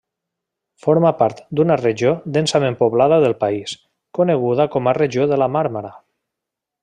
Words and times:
Forma 0.85 1.09
part 1.19 1.41
d'una 1.59 1.75
regió 1.81 2.13
densament 2.37 2.79
poblada 2.79 3.21
del 3.27 3.37
país, 3.45 3.77
coneguda 4.19 4.69
com 4.77 4.91
a 4.91 4.95
Regió 5.01 5.29
de 5.35 5.43
la 5.45 5.51
Màrmara. 5.57 5.93